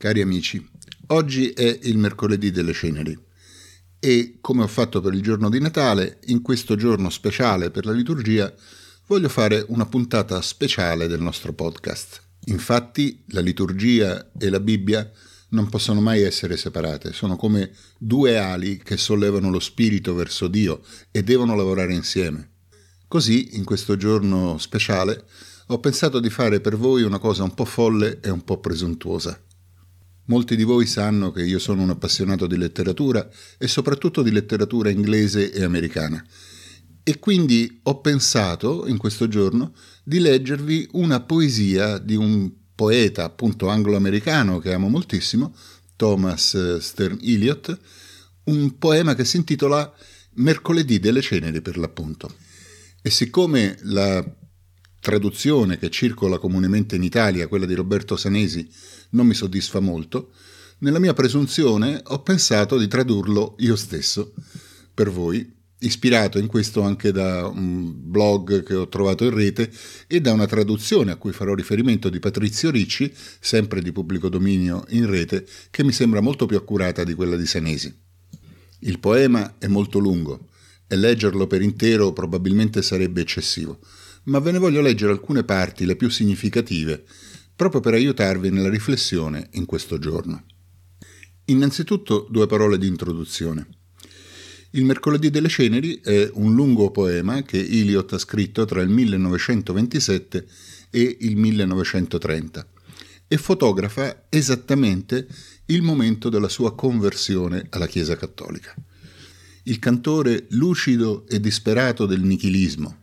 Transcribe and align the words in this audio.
Cari 0.00 0.22
amici, 0.22 0.66
oggi 1.08 1.50
è 1.50 1.78
il 1.82 1.98
mercoledì 1.98 2.50
delle 2.50 2.72
ceneri 2.72 3.14
e, 3.98 4.38
come 4.40 4.62
ho 4.62 4.66
fatto 4.66 5.02
per 5.02 5.12
il 5.12 5.20
giorno 5.20 5.50
di 5.50 5.60
Natale, 5.60 6.20
in 6.28 6.40
questo 6.40 6.74
giorno 6.74 7.10
speciale 7.10 7.70
per 7.70 7.84
la 7.84 7.92
liturgia, 7.92 8.50
voglio 9.08 9.28
fare 9.28 9.62
una 9.68 9.84
puntata 9.84 10.40
speciale 10.40 11.06
del 11.06 11.20
nostro 11.20 11.52
podcast. 11.52 12.22
Infatti, 12.46 13.24
la 13.26 13.42
liturgia 13.42 14.30
e 14.38 14.48
la 14.48 14.58
Bibbia 14.58 15.06
non 15.50 15.68
possono 15.68 16.00
mai 16.00 16.22
essere 16.22 16.56
separate, 16.56 17.12
sono 17.12 17.36
come 17.36 17.70
due 17.98 18.38
ali 18.38 18.78
che 18.78 18.96
sollevano 18.96 19.50
lo 19.50 19.60
spirito 19.60 20.14
verso 20.14 20.48
Dio 20.48 20.80
e 21.10 21.22
devono 21.22 21.54
lavorare 21.54 21.92
insieme. 21.92 22.52
Così, 23.06 23.54
in 23.56 23.64
questo 23.64 23.98
giorno 23.98 24.56
speciale, 24.56 25.26
ho 25.66 25.78
pensato 25.78 26.20
di 26.20 26.30
fare 26.30 26.62
per 26.62 26.78
voi 26.78 27.02
una 27.02 27.18
cosa 27.18 27.42
un 27.42 27.52
po' 27.52 27.66
folle 27.66 28.20
e 28.22 28.30
un 28.30 28.42
po' 28.44 28.60
presuntuosa. 28.60 29.38
Molti 30.30 30.54
di 30.54 30.62
voi 30.62 30.86
sanno 30.86 31.32
che 31.32 31.42
io 31.42 31.58
sono 31.58 31.82
un 31.82 31.90
appassionato 31.90 32.46
di 32.46 32.56
letteratura 32.56 33.28
e 33.58 33.66
soprattutto 33.66 34.22
di 34.22 34.30
letteratura 34.30 34.88
inglese 34.88 35.50
e 35.50 35.64
americana. 35.64 36.24
E 37.02 37.18
quindi 37.18 37.80
ho 37.82 38.00
pensato 38.00 38.86
in 38.86 38.96
questo 38.96 39.26
giorno 39.26 39.74
di 40.04 40.20
leggervi 40.20 40.90
una 40.92 41.18
poesia 41.18 41.98
di 41.98 42.14
un 42.14 42.48
poeta 42.76 43.24
appunto 43.24 43.66
anglo-americano 43.66 44.60
che 44.60 44.72
amo 44.72 44.88
moltissimo, 44.88 45.52
Thomas 45.96 46.78
Stern 46.78 47.18
Eliot, 47.20 47.76
un 48.44 48.78
poema 48.78 49.16
che 49.16 49.24
si 49.24 49.36
intitola 49.36 49.92
Mercoledì 50.34 51.00
delle 51.00 51.22
ceneri 51.22 51.60
per 51.60 51.76
l'appunto. 51.76 52.32
E 53.02 53.10
siccome 53.10 53.78
la 53.82 54.24
traduzione 55.00 55.78
che 55.78 55.90
circola 55.90 56.38
comunemente 56.38 56.96
in 56.96 57.02
Italia, 57.02 57.48
quella 57.48 57.66
di 57.66 57.74
Roberto 57.74 58.16
Sanesi, 58.16 58.68
non 59.10 59.26
mi 59.26 59.34
soddisfa 59.34 59.80
molto, 59.80 60.32
nella 60.78 60.98
mia 60.98 61.14
presunzione 61.14 62.00
ho 62.04 62.22
pensato 62.22 62.78
di 62.78 62.86
tradurlo 62.86 63.56
io 63.58 63.76
stesso 63.76 64.32
per 64.94 65.10
voi, 65.10 65.58
ispirato 65.80 66.38
in 66.38 66.46
questo 66.46 66.82
anche 66.82 67.10
da 67.10 67.46
un 67.46 67.92
blog 67.94 68.62
che 68.62 68.74
ho 68.74 68.88
trovato 68.88 69.24
in 69.24 69.30
rete 69.30 69.70
e 70.06 70.20
da 70.20 70.32
una 70.32 70.46
traduzione 70.46 71.10
a 71.10 71.16
cui 71.16 71.32
farò 71.32 71.54
riferimento 71.54 72.10
di 72.10 72.18
Patrizio 72.18 72.70
Ricci, 72.70 73.12
sempre 73.40 73.80
di 73.80 73.92
pubblico 73.92 74.28
dominio 74.28 74.84
in 74.90 75.08
rete, 75.08 75.46
che 75.70 75.82
mi 75.82 75.92
sembra 75.92 76.20
molto 76.20 76.44
più 76.44 76.56
accurata 76.56 77.04
di 77.04 77.14
quella 77.14 77.36
di 77.36 77.46
Sanesi. 77.46 77.94
Il 78.80 78.98
poema 78.98 79.56
è 79.58 79.66
molto 79.66 79.98
lungo 79.98 80.48
e 80.86 80.96
leggerlo 80.96 81.46
per 81.46 81.62
intero 81.62 82.12
probabilmente 82.12 82.82
sarebbe 82.82 83.22
eccessivo 83.22 83.78
ma 84.24 84.38
ve 84.38 84.52
ne 84.52 84.58
voglio 84.58 84.80
leggere 84.80 85.12
alcune 85.12 85.44
parti, 85.44 85.84
le 85.84 85.96
più 85.96 86.08
significative, 86.08 87.04
proprio 87.54 87.80
per 87.80 87.94
aiutarvi 87.94 88.50
nella 88.50 88.68
riflessione 88.68 89.48
in 89.52 89.66
questo 89.66 89.98
giorno. 89.98 90.44
Innanzitutto 91.46 92.26
due 92.30 92.46
parole 92.46 92.78
di 92.78 92.86
introduzione. 92.86 93.68
Il 94.70 94.84
Mercoledì 94.84 95.30
delle 95.30 95.48
Ceneri 95.48 96.00
è 96.00 96.30
un 96.34 96.54
lungo 96.54 96.90
poema 96.90 97.42
che 97.42 97.58
Eliot 97.58 98.12
ha 98.12 98.18
scritto 98.18 98.64
tra 98.64 98.80
il 98.80 98.88
1927 98.88 100.46
e 100.90 101.16
il 101.20 101.36
1930 101.36 102.66
e 103.26 103.36
fotografa 103.36 104.26
esattamente 104.28 105.26
il 105.66 105.82
momento 105.82 106.28
della 106.28 106.48
sua 106.48 106.74
conversione 106.74 107.66
alla 107.70 107.86
Chiesa 107.86 108.16
cattolica. 108.16 108.74
Il 109.64 109.78
cantore 109.78 110.46
lucido 110.50 111.26
e 111.28 111.38
disperato 111.38 112.06
del 112.06 112.22
nichilismo, 112.22 112.99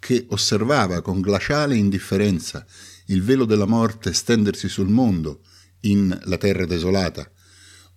che 0.00 0.26
osservava 0.30 1.02
con 1.02 1.20
glaciale 1.20 1.76
indifferenza 1.76 2.66
il 3.06 3.22
velo 3.22 3.44
della 3.44 3.66
morte 3.66 4.12
stendersi 4.12 4.68
sul 4.68 4.88
mondo 4.88 5.42
in 5.82 6.18
La 6.24 6.38
terra 6.38 6.66
desolata, 6.66 7.30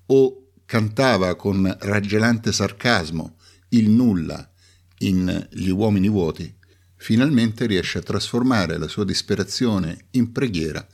o 0.07 0.51
cantava 0.65 1.35
con 1.35 1.75
raggelante 1.79 2.51
sarcasmo 2.51 3.37
il 3.69 3.89
nulla 3.89 4.51
in 4.99 5.47
Gli 5.51 5.69
uomini 5.69 6.09
vuoti, 6.09 6.53
finalmente 6.95 7.65
riesce 7.65 7.97
a 7.97 8.03
trasformare 8.03 8.77
la 8.77 8.87
sua 8.87 9.03
disperazione 9.03 10.05
in 10.11 10.31
preghiera 10.31 10.85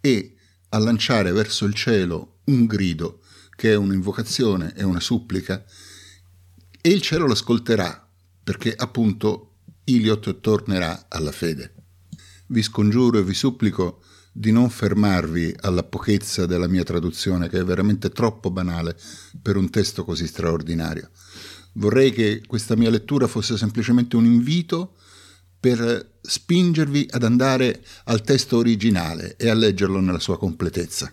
e 0.00 0.34
a 0.70 0.78
lanciare 0.78 1.32
verso 1.32 1.64
il 1.64 1.74
cielo 1.74 2.40
un 2.44 2.66
grido 2.66 3.20
che 3.54 3.72
è 3.72 3.76
un'invocazione 3.76 4.74
e 4.74 4.82
una 4.82 5.00
supplica, 5.00 5.64
e 6.80 6.88
il 6.88 7.00
cielo 7.00 7.26
l'ascolterà, 7.26 8.08
perché 8.42 8.74
appunto 8.74 9.51
Iliot 9.84 10.40
tornerà 10.40 11.06
alla 11.08 11.32
fede. 11.32 11.74
Vi 12.46 12.62
scongiuro 12.62 13.18
e 13.18 13.24
vi 13.24 13.34
supplico 13.34 14.02
di 14.32 14.50
non 14.50 14.70
fermarvi 14.70 15.54
alla 15.60 15.82
pochezza 15.82 16.46
della 16.46 16.68
mia 16.68 16.84
traduzione, 16.84 17.48
che 17.48 17.58
è 17.58 17.64
veramente 17.64 18.10
troppo 18.10 18.50
banale 18.50 18.96
per 19.40 19.56
un 19.56 19.68
testo 19.70 20.04
così 20.04 20.26
straordinario. 20.26 21.10
Vorrei 21.74 22.12
che 22.12 22.42
questa 22.46 22.76
mia 22.76 22.90
lettura 22.90 23.26
fosse 23.26 23.56
semplicemente 23.56 24.16
un 24.16 24.24
invito 24.24 24.96
per 25.58 26.18
spingervi 26.20 27.08
ad 27.10 27.24
andare 27.24 27.84
al 28.04 28.22
testo 28.22 28.56
originale 28.56 29.36
e 29.36 29.48
a 29.48 29.54
leggerlo 29.54 30.00
nella 30.00 30.18
sua 30.18 30.38
completezza. 30.38 31.12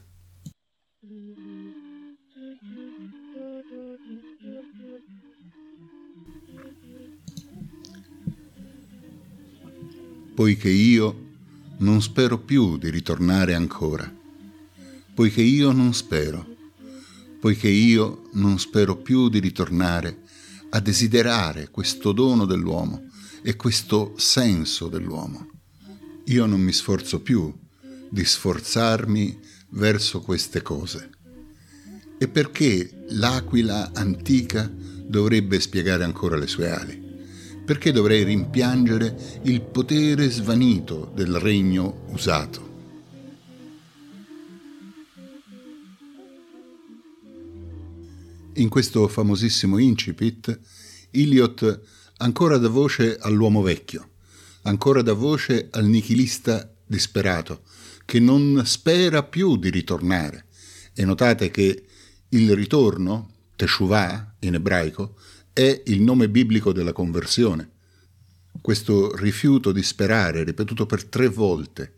Poiché 10.39 10.69
io 10.69 11.31
non 11.79 12.01
spero 12.01 12.38
più 12.39 12.77
di 12.77 12.89
ritornare 12.89 13.55
ancora, 13.55 14.09
poiché 15.13 15.41
io 15.41 15.73
non 15.73 15.94
spero, 15.94 16.55
poiché 17.41 17.67
io 17.67 18.29
non 18.35 18.57
spero 18.57 18.95
più 18.95 19.28
di 19.28 19.39
ritornare 19.39 20.22
a 20.69 20.79
desiderare 20.79 21.67
questo 21.69 22.13
dono 22.13 22.45
dell'uomo 22.45 23.09
e 23.41 23.57
questo 23.57 24.13
senso 24.16 24.88
dell'uomo. 24.88 25.45
Io 26.28 26.45
non 26.45 26.61
mi 26.61 26.72
sforzo 26.72 27.19
più 27.19 27.53
di 28.09 28.23
sforzarmi 28.23 29.39
verso 29.72 30.22
queste 30.22 30.61
cose. 30.61 31.09
E 32.17 32.29
perché 32.29 33.07
l'aquila 33.09 33.91
antica 33.94 34.72
dovrebbe 35.05 35.59
spiegare 35.59 36.05
ancora 36.05 36.38
le 36.38 36.47
sue 36.47 36.72
ali? 36.72 37.09
Perché 37.69 37.91
dovrei 37.91 38.24
rimpiangere 38.24 39.16
il 39.44 39.62
potere 39.62 40.28
svanito 40.31 41.12
del 41.13 41.35
regno 41.35 42.06
usato? 42.07 42.68
In 48.53 48.69
questo 48.69 49.08
famosissimo 49.08 49.78
incipit, 49.78 50.59
Eliot 51.12 51.81
ancora 52.18 52.58
dà 52.58 52.69
voce 52.69 53.18
all'uomo 53.19 53.62
vecchio, 53.62 54.13
ancora 54.63 55.03
dà 55.03 55.13
voce 55.13 55.68
al 55.69 55.85
nichilista 55.85 56.74
disperato, 56.88 57.62
che 58.03 58.19
non 58.19 58.63
spera 58.66 59.22
più 59.22 59.58
di 59.58 59.69
ritornare. 59.69 60.46
E 60.96 61.06
notate 61.06 61.52
che 61.52 61.84
il 62.29 62.56
ritorno, 62.56 63.29
teshuvah 63.56 64.38
in 64.40 64.56
ebraico, 64.56 65.18
è 65.53 65.81
il 65.85 66.01
nome 66.01 66.29
biblico 66.29 66.71
della 66.71 66.93
conversione. 66.93 67.69
Questo 68.61 69.15
rifiuto 69.15 69.71
di 69.71 69.83
sperare, 69.83 70.43
ripetuto 70.43 70.85
per 70.85 71.05
tre 71.05 71.27
volte, 71.27 71.93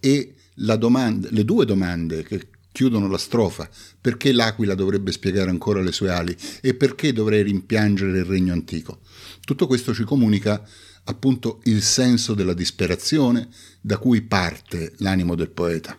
e 0.00 0.34
domanda, 0.54 1.28
le 1.30 1.44
due 1.44 1.64
domande 1.64 2.22
che 2.22 2.48
chiudono 2.70 3.08
la 3.08 3.18
strofa, 3.18 3.68
perché 4.00 4.32
l'aquila 4.32 4.74
dovrebbe 4.74 5.10
spiegare 5.12 5.50
ancora 5.50 5.80
le 5.80 5.92
sue 5.92 6.10
ali 6.10 6.36
e 6.60 6.74
perché 6.74 7.12
dovrei 7.12 7.42
rimpiangere 7.42 8.18
il 8.18 8.24
regno 8.24 8.52
antico. 8.52 9.00
Tutto 9.44 9.66
questo 9.66 9.92
ci 9.92 10.04
comunica 10.04 10.64
appunto 11.04 11.60
il 11.64 11.82
senso 11.82 12.34
della 12.34 12.54
disperazione 12.54 13.48
da 13.80 13.98
cui 13.98 14.22
parte 14.22 14.92
l'animo 14.98 15.34
del 15.34 15.50
poeta. 15.50 15.98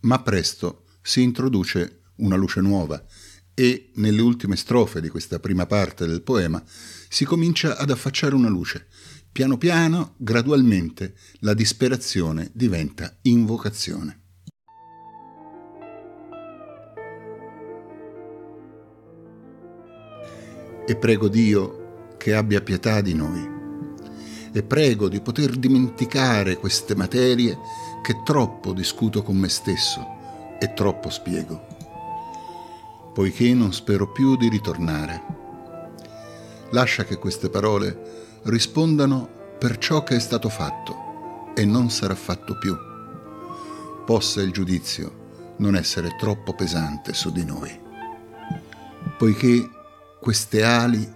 Ma 0.00 0.20
presto 0.20 0.84
si 1.02 1.22
introduce 1.22 2.02
una 2.16 2.36
luce 2.36 2.60
nuova 2.60 3.04
e 3.54 3.90
nelle 3.94 4.20
ultime 4.20 4.56
strofe 4.56 5.00
di 5.00 5.08
questa 5.08 5.38
prima 5.38 5.64
parte 5.66 6.06
del 6.06 6.22
poema 6.22 6.62
si 7.08 7.24
comincia 7.24 7.76
ad 7.76 7.90
affacciare 7.90 8.34
una 8.34 8.48
luce. 8.48 8.86
Piano 9.30 9.56
piano, 9.56 10.14
gradualmente, 10.16 11.14
la 11.40 11.54
disperazione 11.54 12.50
diventa 12.52 13.16
invocazione. 13.22 14.20
E 20.86 20.96
prego 20.96 21.28
Dio 21.28 22.14
che 22.18 22.34
abbia 22.34 22.60
pietà 22.60 23.00
di 23.00 23.14
noi. 23.14 23.52
E 24.52 24.62
prego 24.62 25.08
di 25.08 25.20
poter 25.20 25.56
dimenticare 25.56 26.56
queste 26.56 26.94
materie 26.94 27.58
che 28.02 28.20
troppo 28.24 28.72
discuto 28.72 29.22
con 29.22 29.36
me 29.36 29.48
stesso 29.48 30.56
e 30.60 30.72
troppo 30.74 31.10
spiego 31.10 31.73
poiché 33.14 33.54
non 33.54 33.72
spero 33.72 34.10
più 34.10 34.36
di 34.36 34.48
ritornare. 34.48 35.22
Lascia 36.70 37.04
che 37.04 37.16
queste 37.16 37.48
parole 37.48 38.40
rispondano 38.42 39.56
per 39.58 39.78
ciò 39.78 40.02
che 40.02 40.16
è 40.16 40.18
stato 40.18 40.48
fatto 40.48 41.52
e 41.54 41.64
non 41.64 41.88
sarà 41.90 42.16
fatto 42.16 42.58
più. 42.58 42.76
Possa 44.04 44.42
il 44.42 44.50
giudizio 44.50 45.22
non 45.58 45.76
essere 45.76 46.16
troppo 46.18 46.52
pesante 46.54 47.14
su 47.14 47.30
di 47.30 47.44
noi, 47.44 47.80
poiché 49.16 49.70
queste 50.20 50.64
ali 50.64 51.08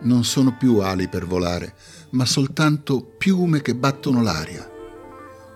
non 0.00 0.24
sono 0.24 0.56
più 0.56 0.78
ali 0.78 1.08
per 1.08 1.26
volare, 1.26 1.74
ma 2.10 2.24
soltanto 2.24 3.02
piume 3.02 3.60
che 3.60 3.74
battono 3.74 4.22
l'aria, 4.22 4.68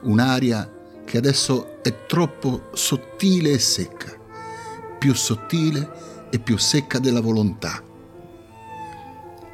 un'aria 0.03 0.71
che 1.05 1.17
adesso 1.17 1.83
è 1.83 2.07
troppo 2.07 2.69
sottile 2.75 3.53
e 3.53 3.59
secca, 3.59 4.18
più 4.99 5.15
sottile 5.15 6.27
e 6.31 6.39
più 6.39 6.57
secca 6.59 6.99
della 6.99 7.21
volontà. 7.21 7.83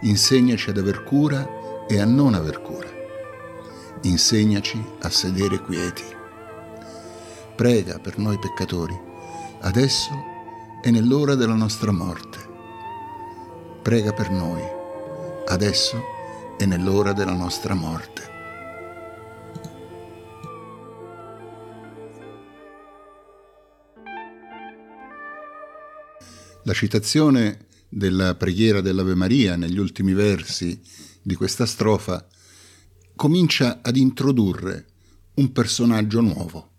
Insegnaci 0.01 0.71
ad 0.71 0.79
aver 0.79 1.05
cura 1.05 1.87
e 1.87 2.01
a 2.01 2.05
non 2.05 2.35
aver 2.35 2.61
cura. 2.63 2.89
Insegnaci 4.03 4.83
a 5.01 5.11
sedere 5.11 5.61
quieti. 5.61 6.05
Prega 7.55 7.99
per 7.99 8.19
noi 8.19 8.39
peccatori, 8.39 8.99
adesso 9.61 10.11
e 10.83 10.91
nell'ora 10.91 11.35
della 11.35 11.55
nostra 11.55 11.93
morte. 11.93 12.39
Prega 13.83 14.13
per 14.13 14.31
noi, 14.31 14.63
adesso 15.47 16.03
e 16.59 16.67
nell'ora 16.67 17.13
della 17.13 17.33
nostra 17.33 17.75
morte. 17.75 18.14
La 26.67 26.73
citazione 26.73 27.67
della 27.91 28.37
preghiera 28.37 28.81
dell'Ave 28.81 29.15
Maria 29.15 29.55
negli 29.55 29.79
ultimi 29.79 30.15
versi 30.15 30.81
di 31.21 31.35
questa 31.35 31.67
strofa 31.67 32.27
comincia 33.15 33.81
ad 33.83 33.99
introdurre 33.99 34.87
un 35.35 35.53
personaggio 35.53 36.23
nuovo 36.23 36.71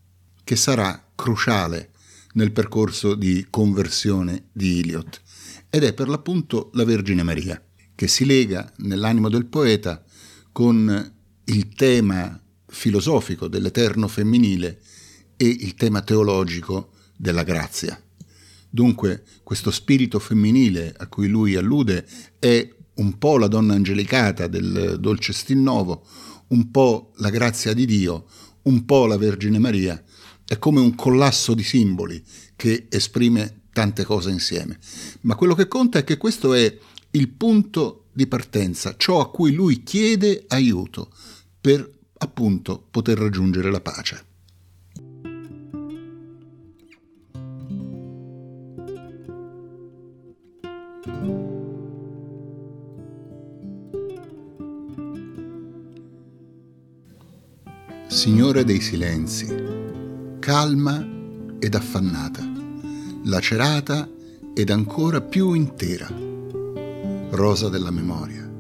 che 0.44 0.56
sarà 0.56 1.12
cruciale 1.14 1.92
nel 2.34 2.52
percorso 2.52 3.14
di 3.14 3.46
conversione 3.52 4.46
di 4.52 4.80
Eliot 4.80 5.22
ed 5.70 5.84
è 5.84 5.94
per 5.94 6.10
l'appunto 6.10 6.72
la 6.74 6.84
Vergine 6.84 7.22
Maria 7.22 7.64
che 7.94 8.08
si 8.08 8.26
lega 8.26 8.74
nell'animo 8.78 9.30
del 9.30 9.46
poeta 9.46 10.04
con 10.52 11.14
il 11.44 11.70
tema 11.76 12.42
filosofico 12.66 13.48
dell'eterno 13.48 14.08
femminile 14.08 14.82
e 15.38 15.46
il 15.48 15.76
tema 15.76 16.02
teologico 16.02 16.92
della 17.16 17.44
grazia. 17.44 18.00
Dunque 18.76 19.24
questo 19.42 19.72
spirito 19.72 20.20
femminile 20.20 20.94
a 20.98 21.08
cui 21.08 21.30
lui 21.30 21.56
allude 21.56 22.06
è 22.38 22.70
un 22.96 23.18
po' 23.18 23.38
la 23.38 23.48
donna 23.48 23.74
angelicata 23.74 24.48
del 24.48 24.98
dolce 25.00 25.32
Stinnovo, 25.32 26.06
un 26.48 26.72
po' 26.72 27.14
la 27.20 27.30
grazia 27.30 27.74
di 27.74 27.86
Dio, 27.86 28.26
un 28.64 28.84
po' 28.84 29.06
la 29.06 29.16
Vergine 29.16 29.60
Maria, 29.60 30.04
è 30.46 30.60
come 30.60 30.82
un 30.82 30.94
collasso 30.94 31.54
di 31.54 31.64
simboli 31.64 32.22
che 32.58 32.88
esprime 32.90 33.62
tante 33.72 34.04
cose 34.04 34.30
insieme. 34.32 34.78
Ma 35.22 35.36
quello 35.36 35.56
che 35.56 35.70
conta 35.70 36.00
è 36.00 36.04
che 36.04 36.18
questo 36.18 36.54
è 36.54 36.78
il 37.12 37.30
punto 37.30 38.08
di 38.12 38.28
partenza, 38.28 38.96
ciò 38.98 39.22
a 39.22 39.32
cui 39.32 39.54
lui 39.54 39.84
chiede 39.84 40.44
aiuto 40.50 41.14
per 41.62 41.90
appunto 42.18 42.86
poter 42.92 43.20
raggiungere 43.20 43.72
la 43.72 43.80
pace. 43.80 44.34
Signore 58.26 58.64
dei 58.64 58.82
silenzi, 58.82 59.46
calma 60.40 61.08
ed 61.60 61.76
affannata, 61.76 62.44
lacerata 63.26 64.10
ed 64.52 64.72
ancora 64.72 65.22
più 65.22 65.54
intera, 65.54 66.10
rosa 67.30 67.70
della 67.70 67.92
memoria, 67.92 68.52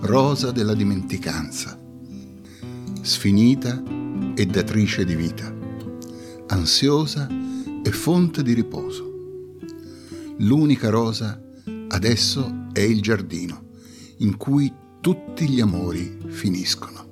rosa 0.00 0.50
della 0.50 0.74
dimenticanza, 0.74 1.80
sfinita 3.00 3.82
e 4.34 4.44
datrice 4.44 5.06
di 5.06 5.14
vita, 5.14 5.50
ansiosa 6.48 7.26
e 7.82 7.90
fonte 7.92 8.42
di 8.42 8.52
riposo. 8.52 9.14
L'unica 10.40 10.90
rosa 10.90 11.42
adesso 11.88 12.66
è 12.70 12.80
il 12.80 13.00
giardino 13.00 13.68
in 14.18 14.36
cui 14.36 14.70
tutti 15.00 15.48
gli 15.48 15.62
amori 15.62 16.18
finiscono 16.26 17.05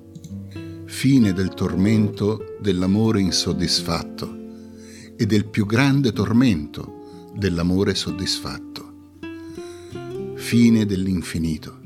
fine 0.95 1.33
del 1.33 1.49
tormento 1.49 2.55
dell'amore 2.61 3.19
insoddisfatto 3.19 4.33
e 5.17 5.25
del 5.25 5.45
più 5.45 5.65
grande 5.65 6.13
tormento 6.13 7.33
dell'amore 7.35 7.93
soddisfatto. 7.93 8.93
Fine 10.35 10.85
dell'infinito. 10.85 11.77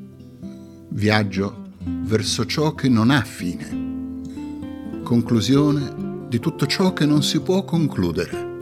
Viaggio 0.90 1.72
verso 2.04 2.46
ciò 2.46 2.76
che 2.76 2.88
non 2.88 3.10
ha 3.10 3.24
fine. 3.24 5.02
Conclusione 5.02 6.28
di 6.30 6.38
tutto 6.38 6.68
ciò 6.68 6.94
che 6.94 7.08
non 7.08 7.24
si 7.24 7.42
può 7.42 7.66
concludere. 7.66 8.60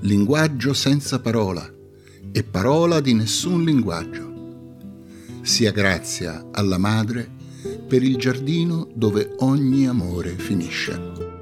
Linguaggio 0.00 0.74
senza 0.74 1.20
parola 1.20 1.72
e 2.32 2.42
parola 2.42 2.98
di 2.98 3.14
nessun 3.14 3.62
linguaggio. 3.62 4.24
Sia 5.42 5.70
grazia 5.70 6.48
alla 6.50 6.78
Madre 6.78 7.35
per 7.86 8.02
il 8.02 8.16
giardino 8.16 8.90
dove 8.94 9.34
ogni 9.38 9.86
amore 9.86 10.36
finisce. 10.36 11.34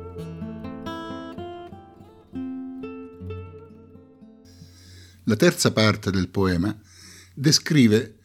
La 5.25 5.37
terza 5.37 5.73
parte 5.73 6.11
del 6.11 6.29
poema 6.29 6.79
descrive 7.33 8.19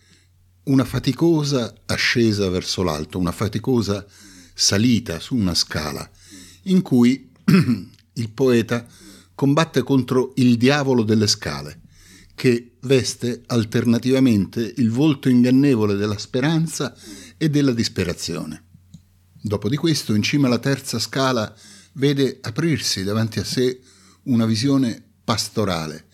una 0.63 0.83
faticosa 0.83 1.74
ascesa 1.86 2.50
verso 2.50 2.83
l'alto, 2.83 3.18
una 3.18 3.31
faticosa 3.31 4.06
salita 4.54 5.19
su 5.19 5.36
una 5.36 5.56
scala, 5.56 6.07
in 6.63 6.81
cui 6.81 7.31
il 8.13 8.30
poeta 8.31 8.86
combatte 9.33 9.81
contro 9.81 10.33
il 10.36 10.57
diavolo 10.57 11.04
delle 11.04 11.27
scale, 11.27 11.80
che 12.39 12.77
veste 12.83 13.44
alternativamente 13.47 14.62
il 14.77 14.91
volto 14.91 15.27
ingannevole 15.27 15.95
della 15.95 16.18
speranza 16.18 16.95
e 17.36 17.50
della 17.50 17.74
disperazione. 17.74 18.63
Dopo 19.41 19.68
di 19.68 19.75
questo, 19.75 20.13
in 20.13 20.21
cima 20.21 20.47
alla 20.47 20.59
terza 20.59 21.00
scala, 21.00 21.53
vede 21.95 22.38
aprirsi 22.39 23.03
davanti 23.03 23.39
a 23.39 23.44
sé 23.44 23.81
una 24.24 24.45
visione 24.45 25.03
pastorale, 25.21 26.06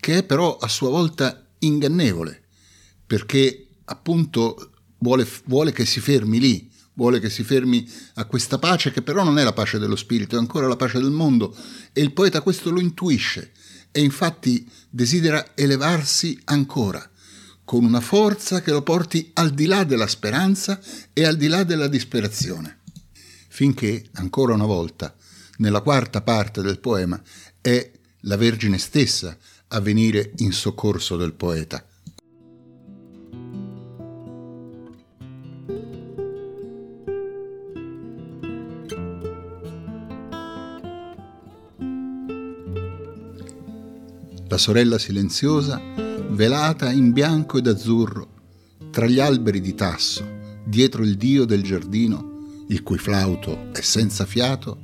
che 0.00 0.18
è 0.18 0.24
però 0.24 0.56
a 0.56 0.66
sua 0.66 0.90
volta 0.90 1.46
ingannevole, 1.60 2.46
perché 3.06 3.68
appunto 3.84 4.72
vuole, 4.98 5.24
vuole 5.44 5.70
che 5.70 5.86
si 5.86 6.00
fermi 6.00 6.40
lì, 6.40 6.68
vuole 6.94 7.20
che 7.20 7.30
si 7.30 7.44
fermi 7.44 7.88
a 8.14 8.24
questa 8.24 8.58
pace 8.58 8.90
che 8.90 9.02
però 9.02 9.22
non 9.22 9.38
è 9.38 9.44
la 9.44 9.52
pace 9.52 9.78
dello 9.78 9.94
spirito, 9.94 10.34
è 10.34 10.40
ancora 10.40 10.66
la 10.66 10.74
pace 10.74 10.98
del 10.98 11.12
mondo 11.12 11.56
e 11.92 12.00
il 12.00 12.12
poeta 12.12 12.40
questo 12.40 12.70
lo 12.72 12.80
intuisce 12.80 13.52
e 13.90 14.00
infatti 14.02 14.68
desidera 14.88 15.52
elevarsi 15.54 16.38
ancora 16.44 17.08
con 17.64 17.84
una 17.84 18.00
forza 18.00 18.62
che 18.62 18.70
lo 18.70 18.82
porti 18.82 19.30
al 19.34 19.50
di 19.50 19.66
là 19.66 19.84
della 19.84 20.06
speranza 20.06 20.80
e 21.12 21.24
al 21.26 21.36
di 21.36 21.48
là 21.48 21.64
della 21.64 21.86
disperazione, 21.86 22.78
finché, 23.48 24.06
ancora 24.12 24.54
una 24.54 24.64
volta, 24.64 25.14
nella 25.58 25.82
quarta 25.82 26.22
parte 26.22 26.62
del 26.62 26.78
poema, 26.78 27.20
è 27.60 27.90
la 28.20 28.36
Vergine 28.36 28.78
stessa 28.78 29.36
a 29.68 29.80
venire 29.80 30.32
in 30.36 30.52
soccorso 30.52 31.18
del 31.18 31.34
poeta. 31.34 31.84
La 44.58 44.64
sorella 44.64 44.98
silenziosa 44.98 45.80
velata 46.30 46.90
in 46.90 47.12
bianco 47.12 47.58
ed 47.58 47.68
azzurro, 47.68 48.28
tra 48.90 49.06
gli 49.06 49.20
alberi 49.20 49.60
di 49.60 49.72
tasso, 49.76 50.26
dietro 50.64 51.04
il 51.04 51.16
dio 51.16 51.44
del 51.44 51.62
giardino, 51.62 52.64
il 52.66 52.82
cui 52.82 52.98
flauto 52.98 53.70
è 53.72 53.80
senza 53.80 54.26
fiato, 54.26 54.80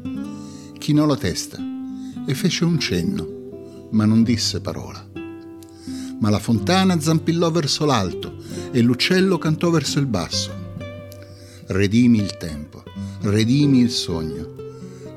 chinò 0.78 1.06
la 1.06 1.16
testa 1.16 1.58
e 2.24 2.34
fece 2.34 2.64
un 2.64 2.78
cenno, 2.78 3.88
ma 3.90 4.04
non 4.04 4.22
disse 4.22 4.60
parola. 4.60 5.04
Ma 6.20 6.30
la 6.30 6.38
fontana 6.38 7.00
zampillò 7.00 7.50
verso 7.50 7.84
l'alto 7.84 8.36
e 8.70 8.80
l'uccello 8.80 9.38
cantò 9.38 9.70
verso 9.70 9.98
il 9.98 10.06
basso. 10.06 10.52
Redimi 11.66 12.18
il 12.18 12.36
tempo, 12.36 12.84
redimi 13.22 13.80
il 13.80 13.90
sogno, 13.90 14.54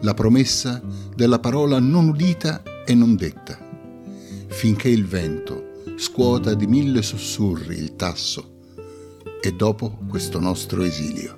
la 0.01 0.15
promessa 0.15 0.81
della 1.15 1.37
parola 1.37 1.77
non 1.77 2.07
udita 2.07 2.63
e 2.83 2.95
non 2.95 3.15
detta, 3.15 3.65
finché 4.57 4.89
il 4.89 5.05
vento 5.05 5.83
scuota 5.97 6.55
di 6.55 6.65
mille 6.65 7.03
sussurri 7.03 7.77
il 7.77 7.95
tasso 7.95 8.63
e 9.39 9.51
dopo 9.51 9.99
questo 10.07 10.39
nostro 10.39 10.81
esilio. 10.81 11.37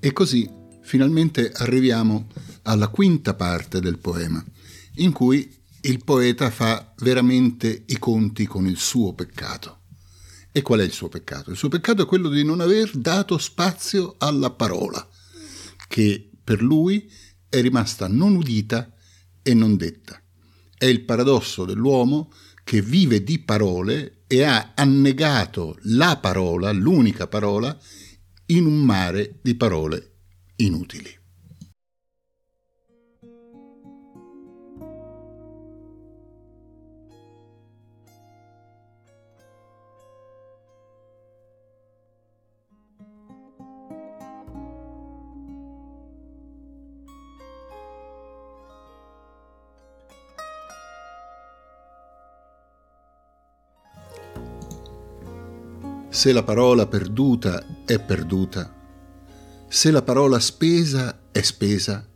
E 0.00 0.12
così 0.12 0.50
finalmente 0.82 1.52
arriviamo 1.52 2.26
alla 2.62 2.88
quinta 2.88 3.34
parte 3.34 3.78
del 3.78 3.98
poema, 4.00 4.44
in 4.96 5.12
cui 5.12 5.62
il 5.84 6.02
poeta 6.02 6.50
fa 6.50 6.94
veramente 6.98 7.84
i 7.86 7.98
conti 7.98 8.46
con 8.46 8.66
il 8.66 8.78
suo 8.78 9.12
peccato. 9.12 9.80
E 10.50 10.62
qual 10.62 10.80
è 10.80 10.84
il 10.84 10.92
suo 10.92 11.08
peccato? 11.08 11.50
Il 11.50 11.56
suo 11.56 11.68
peccato 11.68 12.02
è 12.02 12.06
quello 12.06 12.28
di 12.28 12.44
non 12.44 12.60
aver 12.60 12.96
dato 12.96 13.38
spazio 13.38 14.14
alla 14.18 14.50
parola, 14.50 15.06
che 15.88 16.30
per 16.42 16.62
lui 16.62 17.10
è 17.48 17.60
rimasta 17.60 18.08
non 18.08 18.36
udita 18.36 18.92
e 19.42 19.52
non 19.52 19.76
detta. 19.76 20.20
È 20.76 20.86
il 20.86 21.04
paradosso 21.04 21.64
dell'uomo 21.64 22.32
che 22.62 22.80
vive 22.80 23.22
di 23.22 23.40
parole 23.40 24.22
e 24.26 24.42
ha 24.42 24.72
annegato 24.74 25.76
la 25.82 26.16
parola, 26.16 26.72
l'unica 26.72 27.26
parola, 27.26 27.76
in 28.46 28.64
un 28.64 28.78
mare 28.78 29.38
di 29.42 29.54
parole 29.54 30.12
inutili. 30.56 31.23
Se 56.14 56.32
la 56.32 56.44
parola 56.44 56.86
perduta 56.86 57.60
è 57.84 57.98
perduta, 57.98 58.72
se 59.66 59.90
la 59.90 60.00
parola 60.00 60.38
spesa 60.38 61.22
è 61.32 61.42
spesa, 61.42 62.06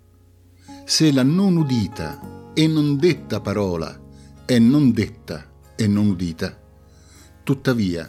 se 0.84 1.10
la 1.10 1.24
non 1.24 1.56
udita 1.56 2.52
e 2.54 2.68
non 2.68 2.96
detta 2.96 3.40
parola 3.40 4.00
è 4.44 4.56
non 4.60 4.92
detta 4.92 5.44
e 5.74 5.88
non 5.88 6.10
udita, 6.10 6.56
tuttavia 7.42 8.08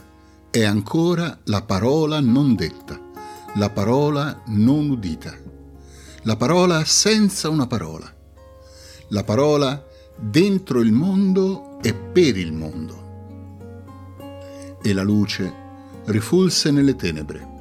è 0.51 0.63
ancora 0.63 1.39
la 1.45 1.63
parola 1.63 2.19
non 2.19 2.53
detta, 2.53 3.01
la 3.55 3.71
parola 3.71 4.43
non 4.45 4.91
udita, 4.91 5.35
la 6.21 6.35
parola 6.35 6.85
senza 6.85 7.49
una 7.49 7.65
parola, 7.65 8.15
la 9.07 9.23
parola 9.23 9.83
dentro 10.15 10.81
il 10.81 10.91
mondo 10.91 11.79
e 11.81 11.95
per 11.95 12.37
il 12.37 12.53
mondo. 12.53 13.07
E 14.81 14.93
la 14.93 15.03
luce 15.03 15.67
rifulse 16.09 16.71
nelle 16.71 16.95
tenebre 16.95 17.57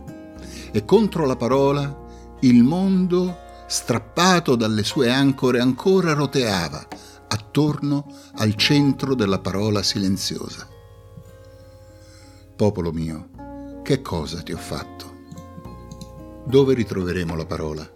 e 0.71 0.85
contro 0.85 1.27
la 1.27 1.37
parola 1.37 2.37
il 2.41 2.63
mondo, 2.63 3.37
strappato 3.67 4.55
dalle 4.55 4.85
sue 4.85 5.11
ancore, 5.11 5.61
ancora 5.61 6.13
roteava 6.13 6.87
attorno 7.29 8.07
al 8.37 8.55
centro 8.55 9.15
della 9.15 9.39
parola 9.39 9.83
silenziosa. 9.83 10.67
Popolo 12.57 12.93
mio, 12.93 13.81
che 13.83 14.03
cosa 14.03 14.41
ti 14.43 14.53
ho 14.53 14.59
fatto? 14.59 15.17
Dove 16.45 16.75
ritroveremo 16.75 17.35
la 17.35 17.47
parola? 17.47 17.89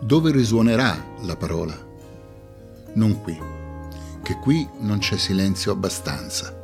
Dove 0.00 0.32
risuonerà 0.32 0.96
la 1.22 1.36
parola? 1.36 1.90
Non 2.94 3.22
qui, 3.22 3.38
che 4.22 4.38
qui 4.40 4.68
non 4.80 4.98
c'è 4.98 5.16
silenzio 5.16 5.72
abbastanza 5.72 6.61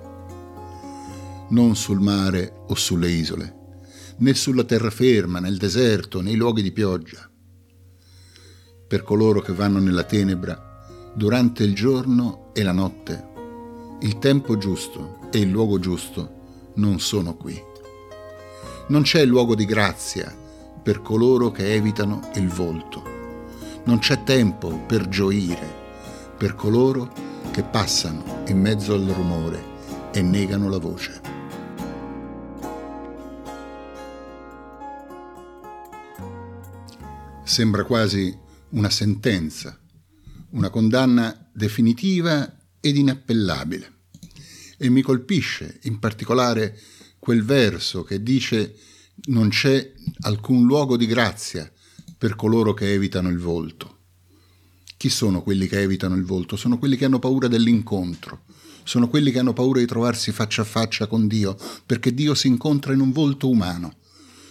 non 1.49 1.77
sul 1.77 2.01
mare 2.01 2.65
o 2.69 2.75
sulle 2.75 3.11
isole, 3.11 3.57
né 4.19 4.35
sulla 4.35 4.65
terraferma, 4.65 5.39
nel 5.39 5.57
deserto, 5.57 6.21
nei 6.21 6.35
luoghi 6.35 6.63
di 6.63 6.73
pioggia. 6.73 7.29
Per 8.87 9.03
coloro 9.03 9.41
che 9.41 9.53
vanno 9.53 9.79
nella 9.79 10.05
tenebra, 10.05 11.13
durante 11.15 11.63
il 11.63 11.75
giorno 11.75 12.51
e 12.53 12.63
la 12.63 12.73
notte, 12.73 13.27
il 14.01 14.19
tempo 14.19 14.57
giusto 14.57 15.19
e 15.31 15.41
il 15.41 15.51
luogo 15.51 15.79
giusto 15.79 16.73
non 16.75 17.01
sono 17.01 17.37
qui. 17.37 17.61
Non 18.89 19.03
c'è 19.03 19.25
luogo 19.25 19.55
di 19.55 19.65
grazia 19.65 20.35
per 20.83 21.03
coloro 21.03 21.51
che 21.51 21.75
evitano 21.75 22.31
il 22.35 22.49
volto. 22.49 23.03
Non 23.85 23.99
c'è 23.99 24.23
tempo 24.23 24.85
per 24.87 25.09
gioire 25.09 25.87
per 26.39 26.55
coloro 26.55 27.13
che 27.51 27.65
passano 27.65 28.45
in 28.47 28.61
mezzo 28.61 28.95
al 28.95 29.03
rumore 29.03 29.61
e 30.13 30.23
negano 30.23 30.69
la 30.69 30.79
voce. 30.79 31.38
Sembra 37.49 37.83
quasi 37.85 38.37
una 38.73 38.91
sentenza, 38.91 39.81
una 40.51 40.69
condanna 40.69 41.49
definitiva 41.51 42.59
ed 42.79 42.95
inappellabile. 42.95 43.93
E 44.77 44.91
mi 44.91 45.01
colpisce 45.01 45.81
in 45.85 45.99
particolare 45.99 46.79
quel 47.19 47.43
verso 47.43 48.03
che 48.05 48.23
dice 48.23 48.77
non 49.29 49.49
c'è 49.49 49.95
alcun 50.21 50.67
luogo 50.67 50.99
di 50.99 51.07
grazia 51.07 51.73
per 52.19 52.37
coloro 52.37 52.75
che 52.75 52.93
evitano 52.93 53.31
il 53.31 53.39
volto. 53.39 53.97
Chi 54.99 55.09
sono 55.09 55.43
quelli 55.43 55.69
che 55.69 55.81
evitano 55.81 56.17
il 56.17 56.25
volto? 56.25 56.55
Sono 56.55 56.79
quelli 56.79 56.99
che 56.99 57.07
hanno 57.07 57.19
paura 57.19 57.49
dell'incontro, 57.49 58.43
sono 58.85 59.09
quelli 59.09 59.31
che 59.31 59.39
hanno 59.39 59.55
paura 59.55 59.81
di 59.81 59.87
trovarsi 59.87 60.33
faccia 60.33 60.61
a 60.61 60.67
faccia 60.67 61.07
con 61.07 61.27
Dio, 61.27 61.57
perché 61.87 62.13
Dio 62.13 62.35
si 62.35 62.47
incontra 62.47 62.93
in 62.93 63.01
un 63.01 63.11
volto 63.11 63.49
umano 63.49 63.95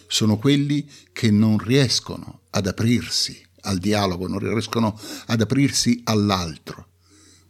sono 0.07 0.37
quelli 0.37 0.89
che 1.11 1.29
non 1.31 1.57
riescono 1.57 2.41
ad 2.57 2.67
aprirsi 2.67 3.45
al 3.61 3.77
dialogo, 3.77 4.27
non 4.27 4.39
riescono 4.39 4.99
ad 5.27 5.41
aprirsi 5.41 6.01
all'altro. 6.03 6.93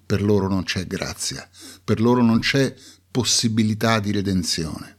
Per 0.06 0.22
loro 0.22 0.48
non 0.48 0.64
c'è 0.64 0.88
grazia, 0.88 1.50
per 1.84 2.00
loro 2.00 2.22
non 2.22 2.40
c'è 2.40 2.74
possibilità 3.12 4.00
di 4.00 4.12
redenzione, 4.12 4.98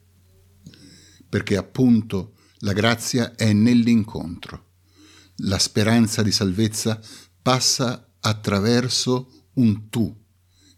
perché 1.29 1.57
appunto 1.57 2.35
la 2.59 2.73
grazia 2.73 3.35
è 3.35 3.53
nell'incontro. 3.53 4.67
La 5.43 5.59
speranza 5.59 6.23
di 6.23 6.33
salvezza 6.33 7.01
passa 7.41 8.13
attraverso 8.21 9.49
un 9.55 9.89
tu 9.89 10.15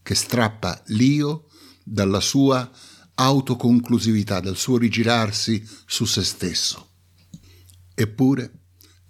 che 0.03 0.15
strappa 0.15 0.83
l'io 0.89 1.49
dalla 1.83 2.21
sua 2.21 2.71
autoconclusività, 3.15 4.41
dal 4.41 4.57
suo 4.57 4.79
rigirarsi 4.79 5.67
su 5.87 6.05
se 6.05 6.23
stesso. 6.23 6.89
Eppure, 7.95 8.60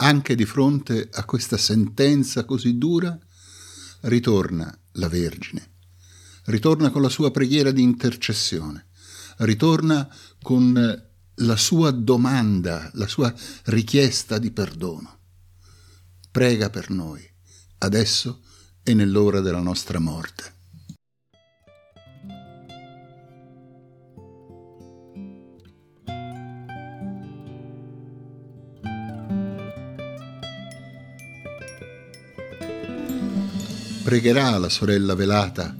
anche 0.02 0.35
di 0.35 0.47
fronte 0.47 1.09
a 1.12 1.25
questa 1.25 1.57
sentenza 1.57 2.45
così 2.45 2.78
dura, 2.78 3.19
ritorna 4.02 4.76
la 4.92 5.09
Vergine, 5.09 5.73
ritorna 6.45 6.90
con 6.90 7.02
la 7.02 7.11
sua 7.11 7.30
preghiera 7.30 7.71
di 7.71 7.83
intercessione, 7.83 8.88
ritorna 9.38 10.09
con 10.40 11.09
la 11.35 11.57
sua 11.57 11.90
domanda, 11.90 12.90
la 12.95 13.07
sua 13.07 13.33
richiesta 13.64 14.38
di 14.38 14.50
perdono. 14.50 15.19
Prega 16.30 16.71
per 16.71 16.90
noi, 16.90 17.23
adesso 17.78 18.42
e 18.83 18.95
nell'ora 18.95 19.40
della 19.40 19.61
nostra 19.61 19.99
morte. 19.99 20.60
Pregherà 34.11 34.59
la 34.59 34.69
sorella 34.69 35.14
velata 35.14 35.73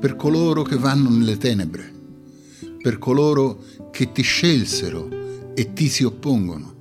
per 0.00 0.16
coloro 0.16 0.64
che 0.64 0.74
vanno 0.74 1.10
nelle 1.10 1.38
tenebre, 1.38 1.88
per 2.82 2.98
coloro 2.98 3.62
che 3.92 4.10
ti 4.10 4.20
scelsero 4.22 5.08
e 5.54 5.72
ti 5.74 5.88
si 5.88 6.02
oppongono, 6.02 6.74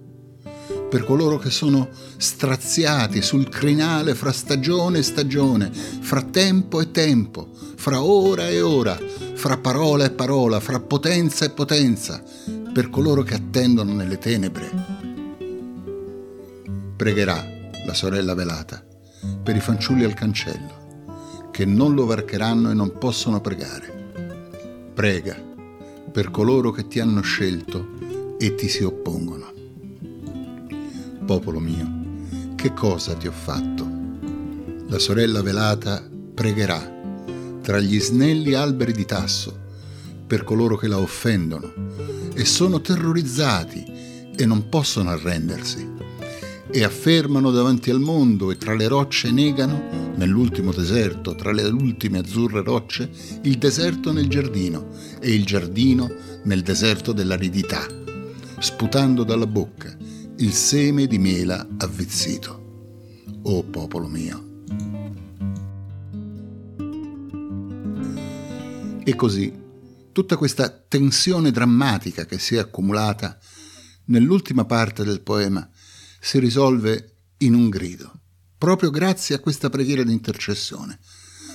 per 0.89 1.06
coloro 1.06 1.38
che 1.38 1.51
sono 1.51 1.88
straziati 2.18 3.22
sul 3.22 3.48
crinale 3.48 4.16
fra 4.16 4.32
stagione 4.32 4.98
e 4.98 5.04
stagione, 5.04 5.72
fra 5.72 6.24
tempo 6.24 6.82
e 6.82 6.89
tempo, 6.89 7.48
fra 7.75 8.01
ora 8.01 8.50
e 8.50 8.60
ora, 8.62 8.98
fra 9.36 9.58
parola 9.58 10.06
e 10.06 10.10
parola, 10.10 10.60
fra 10.60 10.80
potenza 10.80 11.46
e 11.46 11.51
potenza, 11.51 12.24
per 12.74 12.89
coloro 12.89 13.22
che 13.22 13.36
attendono 13.36 13.94
nelle 13.94 14.18
tenebre. 14.18 14.72
Pregherà 16.96 17.46
la 17.86 17.94
sorella 17.94 18.34
velata 18.34 18.84
per 19.44 19.56
i 19.56 19.60
fanciulli 19.60 20.04
al 20.04 20.16
cancello 20.16 20.86
che 21.58 21.66
non 21.66 21.96
lo 21.96 22.06
varcheranno 22.06 22.70
e 22.70 22.76
non 22.76 23.00
possono 23.00 23.42
pregare. 23.42 24.92
Prega 24.94 25.36
per 26.12 26.30
coloro 26.30 26.70
che 26.70 26.88
ti 26.88 27.00
hanno 27.00 27.22
scelto 27.22 28.36
e 28.38 28.54
ti 28.54 28.68
si 28.68 28.84
oppongono. 28.84 29.52
Popolo 31.26 31.60
mio, 31.60 32.54
che 32.54 32.74
cosa 32.74 33.16
ti 33.16 33.26
ho 33.26 33.32
fatto? 33.32 33.90
La 34.88 35.00
sorella 35.00 35.42
velata 35.42 36.08
pregherà 36.32 36.94
tra 37.64 37.80
gli 37.80 38.00
snelli 38.00 38.54
alberi 38.54 38.92
di 38.92 39.06
tasso 39.06 39.58
per 40.28 40.44
coloro 40.44 40.78
che 40.78 40.88
la 40.88 41.00
offendono 41.00 41.74
e 42.36 42.46
sono 42.46 42.82
terrorizzati 42.82 43.84
e 44.36 44.46
non 44.46 44.70
possono 44.70 45.10
arrendersi. 45.10 45.96
e 46.70 46.84
affermano 46.84 47.50
davanti 47.50 47.90
al 47.90 48.02
mondo 48.02 48.52
e 48.52 48.58
tra 48.58 48.76
le 48.76 48.88
rocce 48.88 49.32
negano, 49.32 50.07
nell'ultimo 50.17 50.71
deserto, 50.71 51.33
tra 51.33 51.51
le 51.51 51.63
ultime 51.63 52.19
azzurre 52.19 52.62
rocce, 52.62 53.09
il 53.43 53.57
deserto 53.57 54.12
nel 54.12 54.27
giardino 54.27 54.89
e 55.19 55.33
il 55.33 55.45
giardino 55.45 56.09
nel 56.43 56.62
deserto 56.62 57.13
dell'aridità, 57.13 57.86
sputando 58.59 59.24
dalla 59.24 59.47
bocca 59.47 59.95
il 60.38 60.51
seme 60.51 61.07
di 61.07 61.17
mela 61.17 61.65
avvizzito. 61.77 62.65
O 63.43 63.57
oh, 63.57 63.63
popolo 63.63 64.07
mio. 64.07 64.45
E 69.03 69.15
così, 69.15 69.53
tutta 70.12 70.36
questa 70.36 70.69
tensione 70.69 71.50
drammatica 71.51 72.25
che 72.25 72.38
si 72.39 72.55
è 72.55 72.59
accumulata 72.59 73.39
nell'ultima 74.05 74.65
parte 74.65 75.03
del 75.03 75.21
poema 75.21 75.67
si 76.19 76.39
risolve 76.39 77.13
in 77.38 77.53
un 77.53 77.69
grido, 77.69 78.16
proprio 78.58 78.90
grazie 78.90 79.36
a 79.36 79.40
questa 79.40 79.70
preghiera 79.70 80.04
di 80.04 80.12
intercessione. 80.12 81.00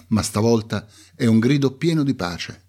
Ma 0.08 0.22
stavolta 0.22 0.86
è 1.14 1.26
un 1.26 1.38
grido 1.38 1.76
pieno 1.76 2.02
di 2.02 2.14
pace, 2.14 2.66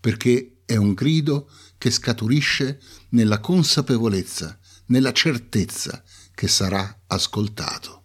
perché 0.00 0.62
è 0.64 0.76
un 0.76 0.94
grido 0.94 1.48
che 1.78 1.90
scaturisce 1.90 2.80
nella 3.10 3.40
consapevolezza, 3.40 4.58
nella 4.86 5.12
certezza 5.12 6.02
che 6.34 6.48
sarà 6.48 7.02
ascoltato. 7.06 8.02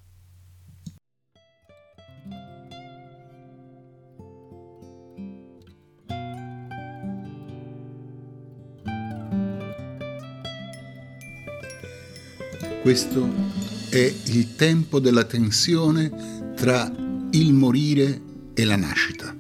Questo 12.81 13.60
è 13.91 14.13
il 14.27 14.55
tempo 14.55 15.01
della 15.01 15.25
tensione 15.25 16.53
tra 16.55 16.89
il 17.31 17.51
morire 17.51 18.21
e 18.53 18.63
la 18.63 18.77
nascita. 18.77 19.35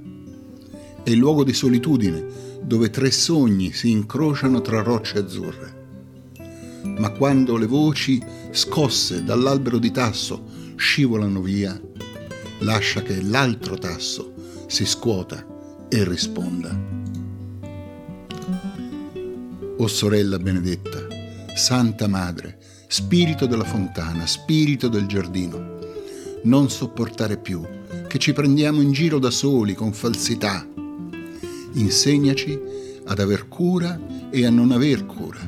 È 1.03 1.09
il 1.09 1.17
luogo 1.17 1.45
di 1.45 1.53
solitudine 1.53 2.25
dove 2.61 2.89
tre 2.89 3.11
sogni 3.11 3.71
si 3.71 3.91
incrociano 3.91 4.59
tra 4.59 4.81
rocce 4.81 5.19
azzurre. 5.19 5.79
Ma 6.83 7.11
quando 7.11 7.55
le 7.55 7.65
voci 7.65 8.21
scosse 8.51 9.23
dall'albero 9.23 9.77
di 9.77 9.91
tasso 9.91 10.43
scivolano 10.75 11.41
via, 11.41 11.79
lascia 12.59 13.01
che 13.03 13.21
l'altro 13.21 13.77
tasso 13.77 14.33
si 14.67 14.85
scuota 14.85 15.45
e 15.87 16.03
risponda. 16.03 16.77
O 19.77 19.87
sorella 19.87 20.37
benedetta, 20.39 21.07
Santa 21.55 22.09
Madre, 22.09 22.59
spirito 22.91 23.45
della 23.45 23.63
fontana, 23.63 24.27
spirito 24.27 24.89
del 24.89 25.05
giardino. 25.05 25.79
Non 26.43 26.69
sopportare 26.69 27.37
più 27.37 27.65
che 28.05 28.17
ci 28.17 28.33
prendiamo 28.33 28.81
in 28.81 28.91
giro 28.91 29.17
da 29.17 29.29
soli 29.29 29.75
con 29.75 29.93
falsità. 29.93 30.67
Insegnaci 31.71 32.59
ad 33.05 33.19
aver 33.19 33.47
cura 33.47 33.97
e 34.29 34.45
a 34.45 34.49
non 34.49 34.71
aver 34.71 35.05
cura. 35.05 35.39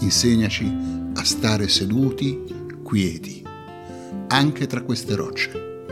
Insegnaci 0.00 1.12
a 1.12 1.22
stare 1.24 1.68
seduti, 1.68 2.42
quieti, 2.82 3.42
anche 4.28 4.66
tra 4.66 4.80
queste 4.80 5.14
rocce, 5.16 5.84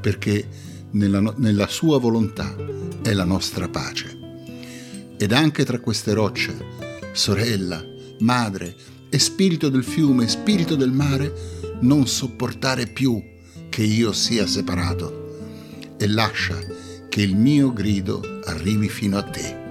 perché 0.00 0.48
nella, 0.92 1.20
nella 1.36 1.66
sua 1.66 1.98
volontà 1.98 2.56
è 3.02 3.12
la 3.12 3.24
nostra 3.24 3.68
pace. 3.68 4.16
Ed 5.18 5.32
anche 5.32 5.66
tra 5.66 5.80
queste 5.80 6.14
rocce, 6.14 6.56
sorella, 7.12 7.84
madre, 8.20 8.94
e 9.08 9.18
spirito 9.18 9.68
del 9.68 9.84
fiume, 9.84 10.28
spirito 10.28 10.76
del 10.76 10.92
mare, 10.92 11.32
non 11.80 12.06
sopportare 12.06 12.86
più 12.86 13.22
che 13.68 13.82
io 13.82 14.12
sia 14.12 14.46
separato 14.46 15.94
e 15.98 16.06
lascia 16.06 16.56
che 17.08 17.22
il 17.22 17.36
mio 17.36 17.72
grido 17.72 18.40
arrivi 18.44 18.88
fino 18.88 19.18
a 19.18 19.22
te. 19.22 19.65